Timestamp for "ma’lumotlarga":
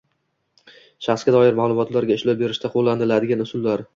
1.59-2.17